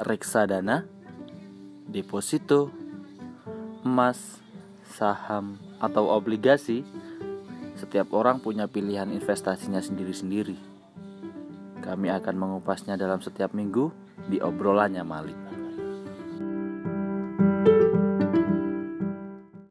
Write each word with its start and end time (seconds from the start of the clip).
reksadana, 0.00 0.86
deposito, 1.86 2.70
emas, 3.84 4.40
saham, 4.86 5.58
atau 5.78 6.10
obligasi, 6.10 6.82
setiap 7.74 8.14
orang 8.14 8.38
punya 8.40 8.70
pilihan 8.70 9.10
investasinya 9.10 9.82
sendiri-sendiri. 9.82 10.56
Kami 11.84 12.08
akan 12.08 12.34
mengupasnya 12.38 12.96
dalam 12.96 13.20
setiap 13.20 13.52
minggu 13.52 13.92
di 14.30 14.40
obrolannya 14.40 15.04
Malik. 15.04 15.36